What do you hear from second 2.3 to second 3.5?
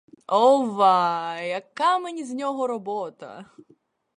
нього робота!